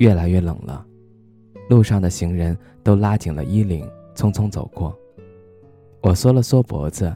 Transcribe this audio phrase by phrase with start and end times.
[0.00, 0.84] 越来越冷了，
[1.68, 4.98] 路上的行人都拉紧了衣领，匆匆走过。
[6.00, 7.14] 我缩了缩脖子，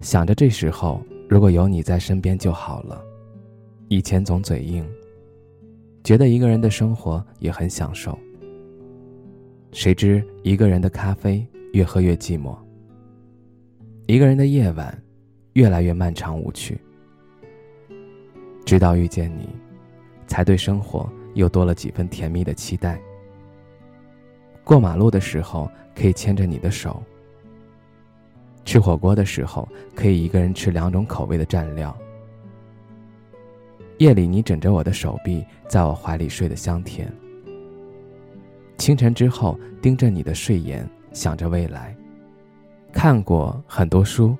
[0.00, 3.00] 想着这时候如果有你在身边就好了。
[3.86, 4.84] 以前总嘴硬，
[6.02, 8.18] 觉得一个人的生活也很享受。
[9.70, 12.56] 谁知一个人的咖啡越喝越寂寞，
[14.08, 15.00] 一个人的夜晚
[15.52, 16.76] 越来越漫长无趣。
[18.64, 19.48] 直到遇见你，
[20.26, 21.08] 才对生活。
[21.36, 23.00] 又多了几分甜蜜的期待。
[24.64, 27.02] 过马路的时候可以牵着你的手，
[28.64, 31.96] 吃火锅的时候可以一个人吃两种口味的蘸料。
[33.98, 37.12] 夜里你枕着我的手臂，在我怀里睡得香甜。
[38.76, 41.96] 清晨之后盯着你的睡眼，想着未来。
[42.92, 44.36] 看过很多书，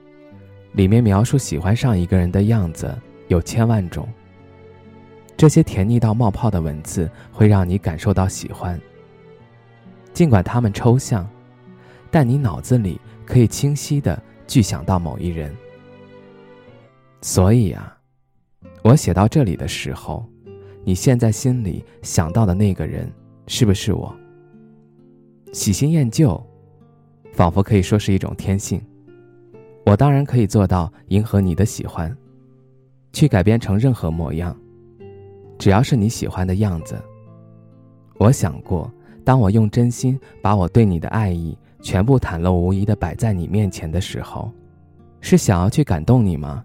[0.72, 2.94] 里面描述喜欢上一个人的样子
[3.28, 4.08] 有千万种。
[5.36, 8.80] 这些甜腻到冒泡的文字会让你感受到喜欢。
[10.14, 11.28] 尽管它们抽象，
[12.10, 15.54] 但你脑子里可以清晰的具想到某一人。
[17.20, 17.98] 所以啊，
[18.82, 20.26] 我写到这里的时候，
[20.84, 23.12] 你现在心里想到的那个人
[23.46, 24.14] 是不是我？
[25.52, 26.42] 喜新厌旧，
[27.32, 28.80] 仿佛可以说是一种天性。
[29.84, 32.16] 我当然可以做到迎合你的喜欢，
[33.12, 34.56] 去改变成任何模样。
[35.66, 36.96] 只要是你喜欢的样子。
[38.18, 38.88] 我想过，
[39.24, 44.48] 当我用真心把我对你的爱意全部袒露无遗的摆在你面前的时候，
[45.20, 46.64] 是想要去感动你吗？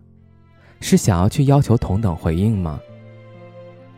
[0.81, 2.79] 是想要去要求同等回应吗？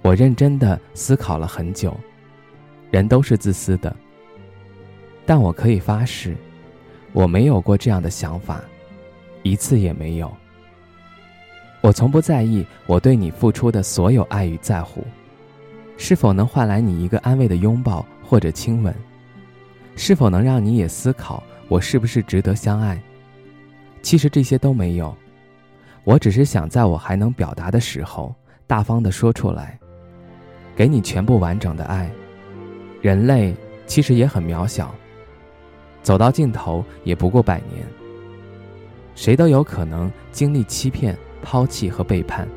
[0.04, 1.94] 我认真的思考了很久，
[2.90, 3.94] 人都是自私的，
[5.26, 6.34] 但我可以发誓，
[7.12, 8.62] 我没有过这样的想法，
[9.42, 10.34] 一次也没有。
[11.84, 15.04] 我从不在意我对你付出的所有爱与在乎，
[15.98, 18.96] 是否能换来你一个安慰的拥抱或者亲吻，
[19.98, 22.98] 是否能让你也思考我是不是值得相爱。
[24.02, 25.14] 其实这些都没有，
[26.06, 28.34] 我只是想在我还能表达的时候，
[28.66, 29.78] 大方的说出来，
[30.78, 32.10] 给你全部完整的爱。
[33.02, 33.54] 人类
[33.86, 34.96] 其实也很渺小，
[36.02, 37.86] 走到尽头也不过百年，
[39.16, 41.14] 谁都有可能经历欺骗。
[41.44, 42.48] 抛弃和背叛，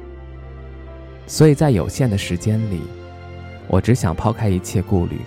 [1.26, 2.80] 所以在有限的时间里，
[3.68, 5.18] 我只想抛开一切顾虑，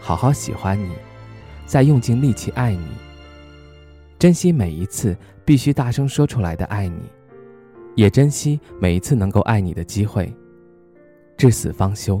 [0.00, 0.90] 好好喜欢你，
[1.66, 2.86] 再用尽力气爱你，
[4.18, 6.98] 珍惜每一次必须大声说出来的爱你，
[7.94, 10.34] 也珍惜每一次能够爱你的机会，
[11.36, 12.20] 至死方休。